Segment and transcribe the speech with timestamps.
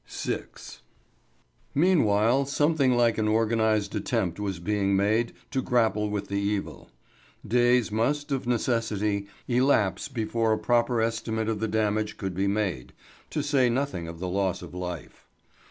[0.09, 0.45] VI.
[1.75, 6.89] Meanwhile something like an organised attempt was being made to grapple with the evil.
[7.47, 12.93] Days must, of necessity, elapse before a proper estimate of the damage could be made,
[13.29, 15.27] to say nothing of the loss of life.